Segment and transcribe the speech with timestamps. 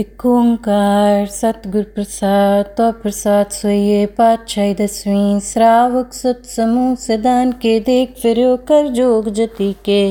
[0.00, 8.14] एक ओंकार सतगुर प्रसाद तो प्रसाद सोये पातशाही दसवीं श्रावक सत समूह सिदान के देख
[8.22, 10.02] फिर कर जोग जति के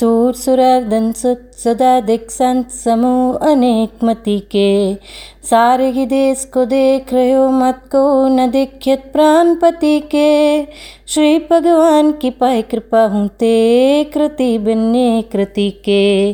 [0.00, 4.94] सूर सुरार्दन सुत सदा दिख संत समूह अनेक मति के।
[5.46, 10.64] सारे ही देश को देख रहे हो मत को, न दिख्यत प्राणपति के।
[11.06, 16.32] श्री भगवान की पाए कृपा हूँ ते कृति बिन्ने कृति के।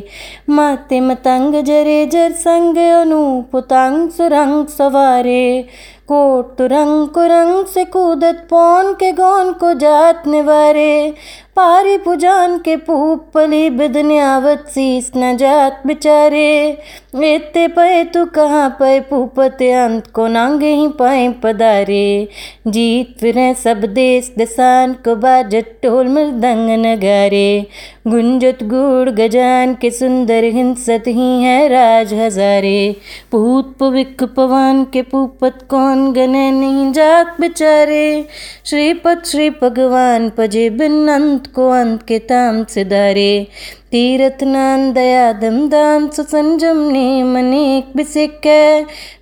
[0.49, 5.65] माते मतंग जरे जर संग अनुपुतंग सुरंग सवारे।
[6.07, 11.13] कोट तुरंग कुरंग से कूदत पौन के गौन को जात निवारे।
[11.55, 16.77] पारी पुजान के पूपली बिदन्यावत शीस न जात बिचारे।
[17.23, 22.27] एते पे तू कहाँ पे पूपत अंत को नांगे ही पाए पदारे
[22.67, 27.65] जीत फिर सब देश दसान को बाजट टोल मृदंग नगारे।
[28.07, 32.95] गुंजत गुड़ गजान के सुंदर हिंसत ही है राज हजारे।
[33.31, 38.25] पूत पविक पवन के पूपत कौन गने नहीं जात बेचारे।
[38.65, 43.47] श्रीपत श्री भगवान पजे बिन अंत को अंत के ताम सिदारे
[43.95, 48.47] तीरथ नान दया दम दान सुसंजम ने मनेक बिसिक।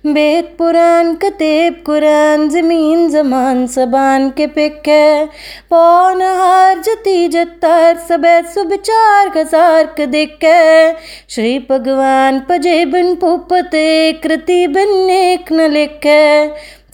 [0.06, 4.88] बेद पुराण कतेब कुरान, ज़मीन जमान सबान के पिक।
[5.70, 10.44] पौन हार जती जत्तार सब सुबचार कसार दिक।
[11.28, 16.06] श्री भगवान पजे बिन पुपते कृति बिन नेक न लिख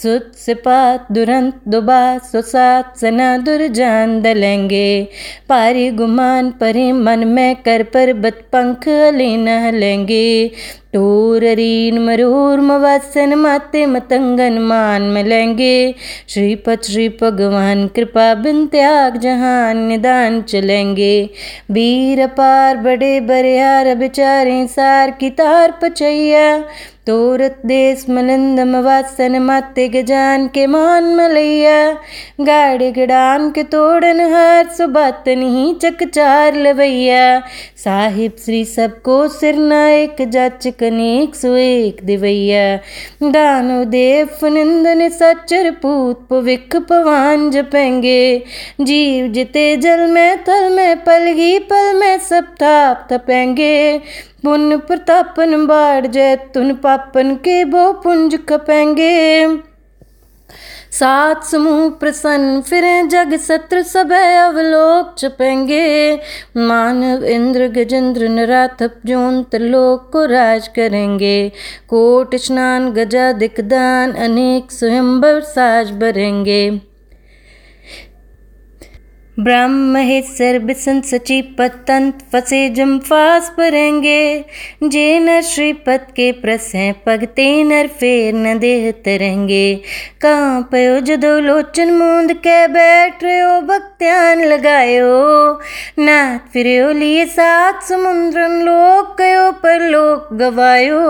[0.02, 5.08] सुत सिपात दुरंत दुबा, सुसात सना दुर्जान दलेंगे।
[5.48, 9.70] पारी गुमान परी मन में कर पर बत पंख लेना
[10.94, 15.94] लेंगे टोर रीन मरूर मवासन माते मतंगन मान मिलेंगे।
[16.28, 21.30] श्रीपत श्री भगवान, कृपा बिन त्याग जहान निदान चलेंगे।
[21.70, 26.64] वीर पार बड़े बरियार बिचारे सार की तार पचैया।
[27.06, 31.92] तोरत देश मलिंद मवासन माते गजान के मान मलैया।
[32.40, 37.42] गाड़े गड़ान के तोड़न हार सुबात नहीं चकचार लवैया।
[37.84, 42.76] साहिब श्री सबको सिर नायक जाचक अनेक सुएक दिवैया।
[43.30, 48.44] दानु देव फनिंदन सचर पूत पविख पवान जपेंगे।
[48.80, 52.54] जीव जिते जल में तल में पल ही पल में सब
[53.10, 53.98] तपेंगे।
[54.44, 59.46] पुन प्रतापन बाढ़ जैतुन पापन के बो पुंज खपेंगे।
[60.92, 66.14] सात समूह प्रसन्न, फिरे जग सत्र सब अवलोक छपेंगे।
[66.56, 71.52] मानव इंद्र, गजेंद्र नराथप जोन त्रिलोक को राज करेंगे।
[71.88, 76.89] कोट, स्नान, गजा दिकदान अनेक स्वयंवर साज भरेंगे।
[79.40, 84.44] ब्रह्म महेश्वर बिसन सची पतंत फसे जम फास परेंगे।
[84.84, 89.74] जे नर श्रीपद के प्रस हैं पगते नर फेर न देह तरेंगे।
[90.20, 95.60] कहाँ पयो जदो लोचन मूंद के बैठ रहो भक्त्यान लगायो।
[95.98, 101.00] नाथ फिर लिए सात समुद्रन लोक कयो, पर लोक गवायो।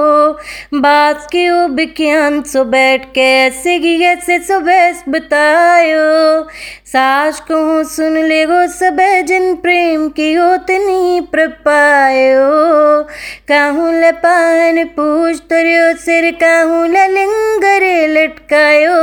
[0.74, 6.48] बात के ओ बिख्यान, सो बैठ के ऐसे गी, ऐसे सो बैस बतायो।
[6.90, 8.96] सास कहूँ, सुन ले गो सब
[9.26, 12.48] जिन प्रेम की हो तनी प्रपायो
[13.48, 18.96] काहूँ ल पान पूछ तरियो सिर, काहूँ लिंगरे लटकायो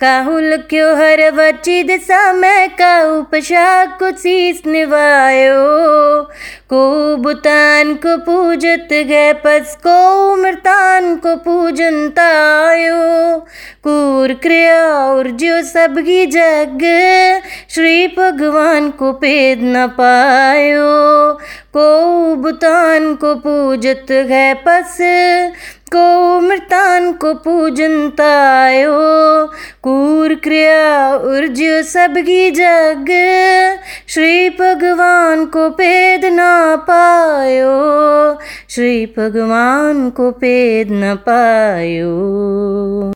[0.00, 5.60] काहूँ ल क्यों हर वची दिशा में काहू पशाक को शीस निभायो
[6.70, 6.82] को
[7.22, 13.38] बुतान को पूजत गए पस को मृतान को पूजन तायो
[13.84, 16.85] कूर क्रिया और जो सबकी जग
[17.68, 21.32] श्री भगवान को पेद न पायो।
[21.76, 24.98] को बुतान को पूजत है पस।
[25.92, 29.46] को मृतान को पूजन तायो।
[29.82, 33.06] कूर क्रिया उर्ज्य सबकी जग।
[34.08, 36.38] श्री भगवान को पेद न
[36.90, 37.76] पायो।
[38.70, 43.12] श्री भगवान को पेद न पायो।